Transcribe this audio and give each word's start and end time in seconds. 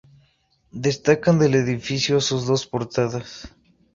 Destacan 0.83 1.37
del 1.37 1.53
edificio 1.53 2.19
sus 2.21 2.47
dos 2.47 2.65
portadas. 2.65 3.53